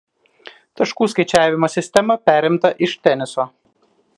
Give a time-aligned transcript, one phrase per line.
[0.79, 3.47] Taškų skaičiavimo sistema perimta iš teniso.